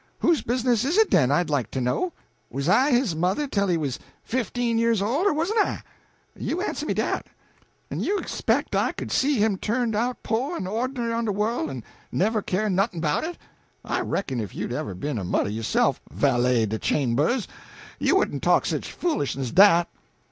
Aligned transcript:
Whose 0.17 0.41
business 0.41 0.83
is 0.83 0.97
it 0.97 1.11
den, 1.11 1.29
I'd 1.29 1.51
like 1.51 1.69
to 1.69 1.79
know? 1.79 2.11
Wuz 2.49 2.67
I 2.67 2.89
his 2.89 3.15
mother 3.15 3.45
tell 3.47 3.67
he 3.67 3.77
was 3.77 3.99
fifteen 4.23 4.79
years 4.79 4.99
old, 4.99 5.27
or 5.27 5.31
wusn't 5.33 5.63
I? 5.63 5.83
you 6.35 6.59
answer 6.59 6.87
me 6.87 6.95
dat. 6.95 7.27
En 7.91 7.99
you 7.99 8.19
speck 8.27 8.73
I 8.73 8.93
could 8.93 9.11
see 9.11 9.35
him 9.37 9.57
turned 9.59 9.95
out 9.95 10.23
po' 10.23 10.55
en 10.55 10.65
ornery 10.65 11.13
on 11.13 11.25
de 11.25 11.31
worl' 11.31 11.69
en 11.69 11.83
never 12.11 12.41
care 12.41 12.67
noth'n' 12.67 12.99
'bout 12.99 13.23
it? 13.23 13.37
I 13.85 14.01
reckon 14.01 14.39
if 14.39 14.55
you'd 14.55 14.73
ever 14.73 14.95
be'n 14.95 15.19
a 15.19 15.23
mother 15.23 15.51
yo'self, 15.51 16.01
Valet 16.09 16.65
de 16.65 16.79
Chambers, 16.79 17.47
you 17.99 18.15
wouldn't 18.15 18.41
talk 18.41 18.65
sich 18.65 18.91
foolishness 18.91 19.49
as 19.49 19.51
dat." 19.51 19.87